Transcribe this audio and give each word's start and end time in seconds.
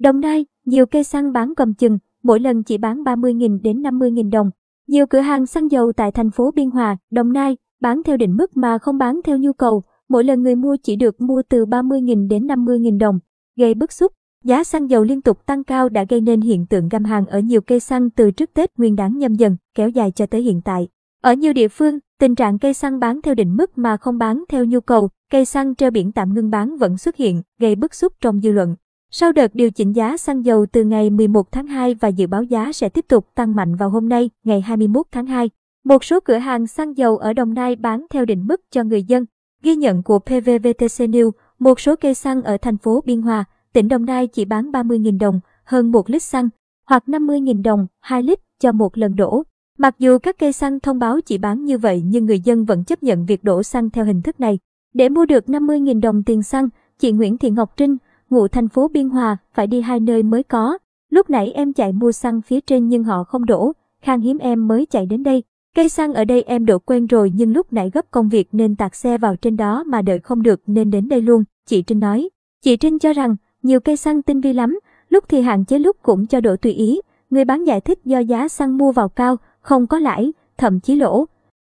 Đồng 0.00 0.20
Nai, 0.20 0.46
nhiều 0.64 0.86
cây 0.86 1.04
xăng 1.04 1.32
bán 1.32 1.54
cầm 1.54 1.74
chừng, 1.74 1.98
mỗi 2.22 2.40
lần 2.40 2.62
chỉ 2.62 2.78
bán 2.78 3.02
30.000 3.02 3.62
đến 3.62 3.82
50.000 3.82 4.30
đồng. 4.30 4.50
Nhiều 4.86 5.06
cửa 5.06 5.20
hàng 5.20 5.46
xăng 5.46 5.70
dầu 5.70 5.92
tại 5.92 6.12
thành 6.12 6.30
phố 6.30 6.50
Biên 6.50 6.70
Hòa, 6.70 6.96
Đồng 7.10 7.32
Nai 7.32 7.56
bán 7.80 8.02
theo 8.02 8.16
định 8.16 8.36
mức 8.36 8.56
mà 8.56 8.78
không 8.78 8.98
bán 8.98 9.20
theo 9.24 9.38
nhu 9.38 9.52
cầu, 9.52 9.82
mỗi 10.08 10.24
lần 10.24 10.42
người 10.42 10.54
mua 10.54 10.76
chỉ 10.82 10.96
được 10.96 11.20
mua 11.20 11.42
từ 11.48 11.64
30.000 11.64 12.28
đến 12.28 12.46
50.000 12.46 12.98
đồng, 12.98 13.18
gây 13.56 13.74
bức 13.74 13.92
xúc. 13.92 14.12
Giá 14.44 14.64
xăng 14.64 14.90
dầu 14.90 15.04
liên 15.04 15.22
tục 15.22 15.46
tăng 15.46 15.64
cao 15.64 15.88
đã 15.88 16.04
gây 16.08 16.20
nên 16.20 16.40
hiện 16.40 16.66
tượng 16.66 16.88
găm 16.88 17.04
hàng 17.04 17.26
ở 17.26 17.38
nhiều 17.38 17.60
cây 17.60 17.80
xăng 17.80 18.10
từ 18.10 18.30
trước 18.30 18.50
Tết 18.54 18.78
Nguyên 18.78 18.96
đán 18.96 19.18
nhâm 19.18 19.34
dần, 19.34 19.56
kéo 19.74 19.88
dài 19.88 20.12
cho 20.14 20.26
tới 20.26 20.42
hiện 20.42 20.60
tại. 20.64 20.88
Ở 21.22 21.32
nhiều 21.32 21.52
địa 21.52 21.68
phương, 21.68 21.98
tình 22.18 22.34
trạng 22.34 22.58
cây 22.58 22.74
xăng 22.74 22.98
bán 22.98 23.22
theo 23.22 23.34
định 23.34 23.56
mức 23.56 23.78
mà 23.78 23.96
không 23.96 24.18
bán 24.18 24.44
theo 24.48 24.64
nhu 24.64 24.80
cầu, 24.80 25.08
cây 25.30 25.44
xăng 25.44 25.74
treo 25.74 25.90
biển 25.90 26.12
tạm 26.12 26.34
ngưng 26.34 26.50
bán 26.50 26.76
vẫn 26.76 26.98
xuất 26.98 27.16
hiện, 27.16 27.42
gây 27.58 27.74
bức 27.74 27.94
xúc 27.94 28.12
trong 28.20 28.40
dư 28.40 28.52
luận. 28.52 28.76
Sau 29.12 29.32
đợt 29.32 29.54
điều 29.54 29.70
chỉnh 29.70 29.92
giá 29.92 30.16
xăng 30.16 30.44
dầu 30.44 30.66
từ 30.72 30.84
ngày 30.84 31.10
11 31.10 31.52
tháng 31.52 31.66
2 31.66 31.94
và 31.94 32.08
dự 32.08 32.26
báo 32.26 32.42
giá 32.42 32.72
sẽ 32.72 32.88
tiếp 32.88 33.04
tục 33.08 33.26
tăng 33.34 33.54
mạnh 33.54 33.76
vào 33.76 33.90
hôm 33.90 34.08
nay, 34.08 34.30
ngày 34.44 34.60
21 34.60 35.06
tháng 35.12 35.26
2, 35.26 35.50
một 35.84 36.04
số 36.04 36.20
cửa 36.20 36.36
hàng 36.36 36.66
xăng 36.66 36.96
dầu 36.96 37.16
ở 37.16 37.32
Đồng 37.32 37.54
Nai 37.54 37.76
bán 37.76 38.06
theo 38.10 38.24
định 38.24 38.46
mức 38.46 38.60
cho 38.70 38.84
người 38.84 39.02
dân. 39.02 39.24
Ghi 39.62 39.76
nhận 39.76 40.02
của 40.02 40.18
PVVTC 40.18 40.98
News, 40.98 41.30
một 41.58 41.80
số 41.80 41.96
cây 41.96 42.14
xăng 42.14 42.42
ở 42.42 42.56
thành 42.56 42.76
phố 42.76 43.02
Biên 43.06 43.22
Hòa, 43.22 43.44
tỉnh 43.72 43.88
Đồng 43.88 44.04
Nai 44.04 44.26
chỉ 44.26 44.44
bán 44.44 44.70
30.000 44.70 45.18
đồng, 45.18 45.40
hơn 45.64 45.92
1 45.92 46.10
lít 46.10 46.22
xăng, 46.22 46.48
hoặc 46.86 47.02
50.000 47.06 47.62
đồng, 47.62 47.86
2 48.00 48.22
lít 48.22 48.40
cho 48.60 48.72
một 48.72 48.98
lần 48.98 49.16
đổ. 49.16 49.42
Mặc 49.78 49.94
dù 49.98 50.18
các 50.18 50.38
cây 50.38 50.52
xăng 50.52 50.80
thông 50.80 50.98
báo 50.98 51.20
chỉ 51.20 51.38
bán 51.38 51.64
như 51.64 51.78
vậy 51.78 52.02
nhưng 52.06 52.26
người 52.26 52.40
dân 52.40 52.64
vẫn 52.64 52.84
chấp 52.84 53.02
nhận 53.02 53.26
việc 53.26 53.44
đổ 53.44 53.62
xăng 53.62 53.90
theo 53.90 54.04
hình 54.04 54.22
thức 54.22 54.40
này. 54.40 54.58
Để 54.94 55.08
mua 55.08 55.26
được 55.26 55.44
50.000 55.46 56.00
đồng 56.00 56.22
tiền 56.22 56.42
xăng, 56.42 56.68
chị 56.98 57.12
Nguyễn 57.12 57.38
Thị 57.38 57.50
Ngọc 57.50 57.76
Trinh, 57.76 57.96
ngụ 58.30 58.48
thành 58.48 58.68
phố 58.68 58.88
Biên 58.88 59.08
Hòa, 59.08 59.36
phải 59.54 59.66
đi 59.66 59.80
hai 59.80 60.00
nơi 60.00 60.22
mới 60.22 60.42
có. 60.42 60.78
Lúc 61.10 61.30
nãy 61.30 61.52
em 61.52 61.72
chạy 61.72 61.92
mua 61.92 62.12
xăng 62.12 62.42
phía 62.42 62.60
trên 62.60 62.88
nhưng 62.88 63.04
họ 63.04 63.24
không 63.24 63.46
đổ, 63.46 63.72
khang 64.02 64.20
hiếm 64.20 64.38
em 64.38 64.68
mới 64.68 64.86
chạy 64.86 65.06
đến 65.06 65.22
đây. 65.22 65.42
Cây 65.76 65.88
xăng 65.88 66.14
ở 66.14 66.24
đây 66.24 66.42
em 66.42 66.66
đổ 66.66 66.78
quen 66.78 67.06
rồi 67.06 67.32
nhưng 67.34 67.52
lúc 67.52 67.72
nãy 67.72 67.90
gấp 67.94 68.10
công 68.10 68.28
việc 68.28 68.48
nên 68.52 68.76
tạt 68.76 68.94
xe 68.94 69.18
vào 69.18 69.36
trên 69.36 69.56
đó 69.56 69.84
mà 69.86 70.02
đợi 70.02 70.18
không 70.18 70.42
được 70.42 70.62
nên 70.66 70.90
đến 70.90 71.08
đây 71.08 71.20
luôn, 71.20 71.44
chị 71.66 71.82
Trinh 71.82 72.00
nói. 72.00 72.28
Chị 72.64 72.76
Trinh 72.76 72.98
cho 72.98 73.12
rằng, 73.12 73.36
nhiều 73.62 73.80
cây 73.80 73.96
xăng 73.96 74.22
tinh 74.22 74.40
vi 74.40 74.52
lắm, 74.52 74.78
lúc 75.08 75.24
thì 75.28 75.40
hạn 75.40 75.64
chế 75.64 75.78
lúc 75.78 75.96
cũng 76.02 76.26
cho 76.26 76.40
đổ 76.40 76.56
tùy 76.56 76.72
ý. 76.72 77.00
Người 77.30 77.44
bán 77.44 77.64
giải 77.64 77.80
thích 77.80 77.98
do 78.04 78.18
giá 78.18 78.48
xăng 78.48 78.78
mua 78.78 78.92
vào 78.92 79.08
cao, 79.08 79.36
không 79.60 79.86
có 79.86 79.98
lãi, 79.98 80.32
thậm 80.58 80.80
chí 80.80 80.96
lỗ. 80.96 81.24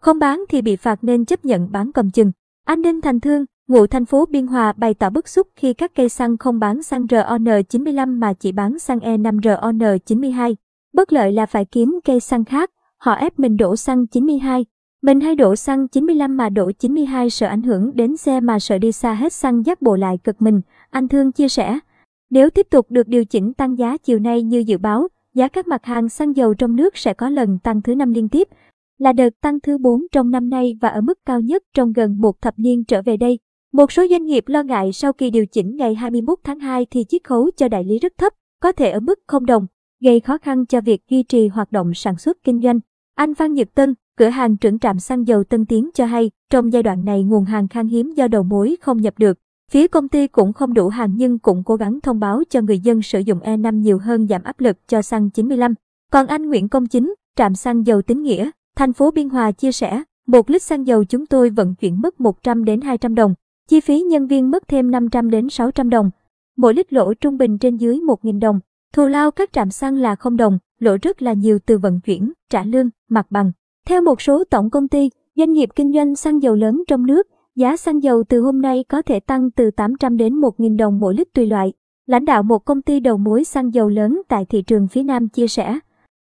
Không 0.00 0.18
bán 0.18 0.44
thì 0.48 0.62
bị 0.62 0.76
phạt 0.76 1.04
nên 1.04 1.24
chấp 1.24 1.44
nhận 1.44 1.72
bán 1.72 1.92
cầm 1.92 2.10
chừng. 2.10 2.32
Anh 2.64 2.82
Ninh 2.82 3.00
Thành 3.00 3.20
Thương, 3.20 3.44
ngụ 3.68 3.86
thành 3.86 4.04
phố 4.04 4.26
Biên 4.26 4.46
Hòa 4.46 4.72
bày 4.72 4.94
tỏ 4.94 5.10
bức 5.10 5.28
xúc 5.28 5.48
khi 5.56 5.74
các 5.74 5.94
cây 5.94 6.08
xăng 6.08 6.36
không 6.38 6.58
bán 6.58 6.82
xăng 6.82 7.04
RON95 7.04 8.18
mà 8.18 8.32
chỉ 8.32 8.52
bán 8.52 8.78
xăng 8.78 8.98
E5 8.98 9.40
RON92. 9.40 10.54
Bất 10.92 11.12
lợi 11.12 11.32
là 11.32 11.46
phải 11.46 11.64
kiếm 11.64 12.00
cây 12.04 12.20
xăng 12.20 12.44
khác, 12.44 12.70
họ 12.98 13.14
ép 13.14 13.38
mình 13.38 13.56
đổ 13.56 13.76
xăng 13.76 14.06
92. 14.06 14.66
Mình 15.02 15.20
hay 15.20 15.34
đổ 15.34 15.56
xăng 15.56 15.88
95 15.88 16.36
mà 16.36 16.48
đổ 16.48 16.70
92 16.78 17.30
sợ 17.30 17.46
ảnh 17.46 17.62
hưởng 17.62 17.90
đến 17.94 18.16
xe 18.16 18.40
mà 18.40 18.58
sợ 18.58 18.78
đi 18.78 18.92
xa 18.92 19.14
hết 19.14 19.32
xăng 19.32 19.66
dắt 19.66 19.82
bộ 19.82 19.96
lại 19.96 20.18
cực 20.24 20.42
mình, 20.42 20.60
anh 20.90 21.08
Thương 21.08 21.32
chia 21.32 21.48
sẻ. 21.48 21.78
Nếu 22.30 22.50
tiếp 22.50 22.66
tục 22.70 22.86
được 22.90 23.08
điều 23.08 23.24
chỉnh 23.24 23.54
tăng 23.54 23.78
giá 23.78 23.96
chiều 23.96 24.18
nay 24.18 24.42
như 24.42 24.58
dự 24.58 24.78
báo, 24.78 25.08
giá 25.34 25.48
các 25.48 25.66
mặt 25.66 25.84
hàng 25.84 26.08
xăng 26.08 26.36
dầu 26.36 26.54
trong 26.54 26.76
nước 26.76 26.96
sẽ 26.96 27.14
có 27.14 27.28
lần 27.28 27.58
tăng 27.58 27.82
thứ 27.82 27.94
năm 27.94 28.12
liên 28.12 28.28
tiếp, 28.28 28.48
là 28.98 29.12
đợt 29.12 29.30
tăng 29.40 29.60
thứ 29.60 29.78
4 29.78 30.00
trong 30.12 30.30
năm 30.30 30.50
nay 30.50 30.78
và 30.80 30.88
ở 30.88 31.00
mức 31.00 31.18
cao 31.26 31.40
nhất 31.40 31.62
trong 31.74 31.92
gần 31.92 32.20
một 32.20 32.42
thập 32.42 32.54
niên 32.56 32.84
trở 32.84 33.02
về 33.02 33.16
đây. 33.16 33.38
Một 33.74 33.92
số 33.92 34.06
doanh 34.10 34.24
nghiệp 34.24 34.44
lo 34.46 34.62
ngại 34.62 34.92
sau 34.92 35.12
kỳ 35.12 35.30
điều 35.30 35.46
chỉnh 35.46 35.76
ngày 35.76 35.94
21 35.94 36.38
tháng 36.44 36.58
2 36.58 36.86
thì 36.90 37.04
chiết 37.04 37.24
khấu 37.24 37.50
cho 37.56 37.68
đại 37.68 37.84
lý 37.84 37.98
rất 37.98 38.12
thấp, 38.18 38.32
có 38.60 38.72
thể 38.72 38.90
ở 38.90 39.00
mức 39.00 39.18
không 39.26 39.46
đồng, 39.46 39.66
gây 40.00 40.20
khó 40.20 40.38
khăn 40.38 40.66
cho 40.66 40.80
việc 40.80 41.02
duy 41.10 41.22
trì 41.22 41.48
hoạt 41.48 41.72
động 41.72 41.94
sản 41.94 42.16
xuất 42.18 42.38
kinh 42.44 42.60
doanh. 42.60 42.80
Anh 43.14 43.32
văn 43.32 43.52
Nhật 43.52 43.68
Tân, 43.74 43.94
cửa 44.18 44.28
hàng 44.28 44.56
trưởng 44.56 44.78
trạm 44.78 44.98
xăng 44.98 45.26
dầu 45.26 45.44
Tân 45.44 45.66
Tiến 45.66 45.90
cho 45.94 46.06
hay, 46.06 46.30
trong 46.50 46.72
giai 46.72 46.82
đoạn 46.82 47.04
này 47.04 47.22
nguồn 47.22 47.44
hàng 47.44 47.68
khan 47.68 47.88
hiếm 47.88 48.12
do 48.12 48.28
đầu 48.28 48.42
mối 48.42 48.76
không 48.80 49.00
nhập 49.00 49.14
được. 49.18 49.38
Phía 49.70 49.88
công 49.88 50.08
ty 50.08 50.26
cũng 50.26 50.52
không 50.52 50.74
đủ 50.74 50.88
hàng 50.88 51.12
nhưng 51.16 51.38
cũng 51.38 51.62
cố 51.64 51.76
gắng 51.76 52.00
thông 52.00 52.20
báo 52.20 52.42
cho 52.50 52.60
người 52.60 52.78
dân 52.78 53.02
sử 53.02 53.18
dụng 53.18 53.38
E5 53.38 53.80
nhiều 53.80 53.98
hơn 53.98 54.26
giảm 54.26 54.42
áp 54.42 54.60
lực 54.60 54.88
cho 54.88 55.02
xăng 55.02 55.30
95. 55.30 55.74
Còn 56.12 56.26
anh 56.26 56.46
Nguyễn 56.46 56.68
Công 56.68 56.86
Chính, 56.86 57.14
trạm 57.36 57.54
xăng 57.54 57.86
dầu 57.86 58.02
Tín 58.02 58.22
Nghĩa, 58.22 58.50
thành 58.76 58.92
phố 58.92 59.10
Biên 59.10 59.28
Hòa 59.28 59.52
chia 59.52 59.72
sẻ, 59.72 60.02
một 60.26 60.50
lít 60.50 60.62
xăng 60.62 60.86
dầu 60.86 61.04
chúng 61.04 61.26
tôi 61.26 61.50
vận 61.50 61.74
chuyển 61.74 62.00
mất 62.00 62.20
100 62.20 62.64
đến 62.64 62.80
200 62.80 63.14
đồng, 63.14 63.34
chi 63.68 63.80
phí 63.80 64.00
nhân 64.00 64.26
viên 64.26 64.50
mất 64.50 64.68
thêm 64.68 64.90
500 64.90 65.30
đến 65.30 65.48
600 65.48 65.90
đồng. 65.90 66.10
Mỗi 66.56 66.74
lít 66.74 66.92
lỗ 66.92 67.14
trung 67.14 67.36
bình 67.36 67.58
trên 67.58 67.76
dưới 67.76 67.96
1.000 67.96 68.40
đồng. 68.40 68.60
Thù 68.92 69.06
lao 69.06 69.30
các 69.30 69.52
trạm 69.52 69.70
xăng 69.70 69.96
là 69.96 70.14
không 70.14 70.36
đồng, 70.36 70.58
lỗ 70.78 70.96
rất 71.02 71.22
là 71.22 71.32
nhiều 71.32 71.58
từ 71.66 71.78
vận 71.78 72.00
chuyển, 72.00 72.32
trả 72.50 72.64
lương, 72.64 72.90
mặt 73.08 73.26
bằng. 73.30 73.52
Theo 73.86 74.02
một 74.02 74.20
số 74.20 74.44
tổng 74.44 74.70
công 74.70 74.88
ty, 74.88 75.10
doanh 75.36 75.52
nghiệp 75.52 75.68
kinh 75.76 75.92
doanh 75.92 76.16
xăng 76.16 76.42
dầu 76.42 76.54
lớn 76.54 76.82
trong 76.88 77.06
nước, 77.06 77.28
giá 77.56 77.76
xăng 77.76 78.02
dầu 78.02 78.24
từ 78.28 78.40
hôm 78.40 78.62
nay 78.62 78.84
có 78.88 79.02
thể 79.02 79.20
tăng 79.20 79.50
từ 79.50 79.70
800 79.70 80.16
đến 80.16 80.34
1.000 80.34 80.76
đồng 80.76 80.98
mỗi 80.98 81.14
lít 81.14 81.28
tùy 81.34 81.46
loại. 81.46 81.72
Lãnh 82.06 82.24
đạo 82.24 82.42
một 82.42 82.64
công 82.64 82.82
ty 82.82 83.00
đầu 83.00 83.16
mối 83.16 83.44
xăng 83.44 83.74
dầu 83.74 83.88
lớn 83.88 84.22
tại 84.28 84.44
thị 84.44 84.62
trường 84.62 84.88
phía 84.88 85.02
Nam 85.02 85.28
chia 85.28 85.48
sẻ, 85.48 85.78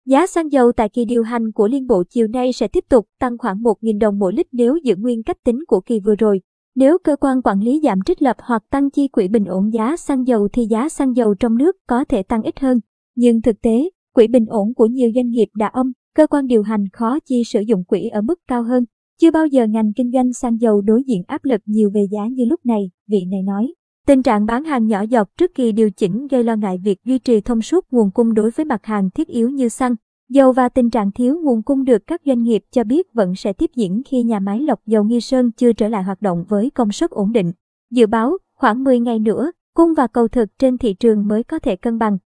giá 0.06 0.28
xăng 0.28 0.52
dầu 0.52 0.72
tại 0.72 0.90
kỳ 0.90 1.06
điều 1.06 1.24
hành 1.24 1.52
của 1.52 1.68
Liên 1.68 1.88
Bộ 1.88 2.04
chiều 2.10 2.28
nay 2.28 2.54
sẽ 2.54 2.68
tiếp 2.68 2.84
tục 2.90 3.06
tăng 3.20 3.38
khoảng 3.38 3.62
1.000 3.62 4.00
đồng 4.00 4.20
mỗi 4.20 4.34
lít 4.34 4.48
nếu 4.52 4.78
giữ 4.84 4.96
nguyên 4.96 5.24
cách 5.24 5.44
tính 5.44 5.64
của 5.68 5.82
kỳ 5.82 6.00
vừa 6.00 6.16
rồi. 6.16 6.42
Nếu 6.76 6.98
cơ 7.04 7.16
quan 7.16 7.42
quản 7.42 7.60
lý 7.60 7.80
giảm 7.84 8.00
trích 8.06 8.22
lập 8.22 8.36
hoặc 8.40 8.64
tăng 8.70 8.90
chi 8.90 9.08
quỹ 9.08 9.28
bình 9.28 9.46
ổn 9.46 9.74
giá 9.74 9.98
xăng 9.98 10.28
dầu 10.28 10.48
thì 10.54 10.66
giá 10.66 10.90
xăng 10.90 11.16
dầu 11.16 11.36
trong 11.36 11.58
nước 11.58 11.76
có 11.88 12.06
thể 12.06 12.24
tăng 12.24 12.44
ít 12.44 12.60
hơn. 12.60 12.80
Nhưng 13.16 13.42
thực 13.42 13.62
tế, 13.62 13.90
quỹ 14.14 14.28
bình 14.28 14.46
ổn 14.46 14.74
của 14.74 14.86
nhiều 14.86 15.10
doanh 15.16 15.30
nghiệp 15.30 15.48
đã 15.56 15.68
âm, 15.68 15.92
cơ 16.16 16.28
quan 16.28 16.48
điều 16.48 16.64
hành 16.64 16.86
khó 16.94 17.20
chi 17.20 17.44
sử 17.44 17.60
dụng 17.60 17.84
quỹ 17.84 18.08
ở 18.08 18.22
mức 18.22 18.40
cao 18.48 18.64
hơn. 18.64 18.86
Chưa 19.22 19.32
bao 19.32 19.48
giờ 19.48 19.68
ngành 19.68 19.94
kinh 19.94 20.12
doanh 20.12 20.34
xăng 20.34 20.62
dầu 20.62 20.82
đối 20.82 21.04
diện 21.04 21.24
áp 21.28 21.46
lực 21.46 21.62
nhiều 21.66 21.90
về 21.94 22.06
giá 22.12 22.28
như 22.28 22.46
lúc 22.46 22.66
này, 22.66 22.92
vị 23.08 23.26
này 23.32 23.42
nói. 23.42 23.74
Tình 24.08 24.24
trạng 24.24 24.46
bán 24.46 24.64
hàng 24.64 24.88
nhỏ 24.88 25.02
giọt 25.02 25.30
trước 25.38 25.52
kỳ 25.56 25.72
điều 25.72 25.90
chỉnh 25.92 26.28
gây 26.28 26.44
lo 26.44 26.56
ngại 26.56 26.78
việc 26.84 27.00
duy 27.06 27.20
trì 27.20 27.42
thông 27.42 27.62
suốt 27.62 27.86
nguồn 27.92 28.12
cung 28.12 28.34
đối 28.34 28.52
với 28.52 28.66
mặt 28.66 28.86
hàng 28.86 29.10
thiết 29.10 29.28
yếu 29.28 29.50
như 29.50 29.70
xăng, 29.70 29.96
dầu 30.30 30.52
và 30.52 30.70
tình 30.70 30.90
trạng 30.90 31.12
thiếu 31.12 31.40
nguồn 31.44 31.64
cung 31.64 31.84
được 31.84 32.08
các 32.08 32.22
doanh 32.26 32.44
nghiệp 32.44 32.64
cho 32.72 32.84
biết 32.84 33.14
vẫn 33.14 33.36
sẽ 33.36 33.54
tiếp 33.54 33.72
diễn 33.76 34.02
khi 34.06 34.24
nhà 34.24 34.40
máy 34.40 34.60
lọc 34.60 34.80
dầu 34.86 35.04
Nghi 35.04 35.22
Sơn 35.22 35.52
chưa 35.52 35.74
trở 35.74 35.88
lại 35.88 36.04
hoạt 36.04 36.22
động 36.22 36.46
với 36.48 36.70
công 36.70 36.92
suất 36.92 37.12
ổn 37.12 37.32
định. 37.32 37.52
Dự 37.92 38.08
báo, 38.08 38.38
khoảng 38.54 38.84
10 38.84 39.00
ngày 39.00 39.20
nữa, 39.20 39.52
cung 39.74 39.94
và 39.94 40.08
cầu 40.08 40.28
thực 40.28 40.50
trên 40.60 40.78
thị 40.78 40.94
trường 40.94 41.28
mới 41.28 41.44
có 41.44 41.60
thể 41.60 41.76
cân 41.76 42.00
bằng. 42.00 42.18